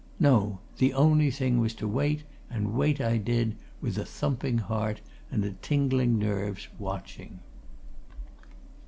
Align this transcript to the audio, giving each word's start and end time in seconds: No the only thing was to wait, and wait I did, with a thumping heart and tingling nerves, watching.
No 0.19 0.57
the 0.79 0.95
only 0.95 1.29
thing 1.29 1.59
was 1.59 1.75
to 1.75 1.87
wait, 1.87 2.23
and 2.49 2.73
wait 2.73 2.99
I 2.99 3.17
did, 3.17 3.55
with 3.81 3.99
a 3.99 4.03
thumping 4.03 4.57
heart 4.57 4.99
and 5.29 5.61
tingling 5.61 6.17
nerves, 6.17 6.67
watching. 6.79 7.39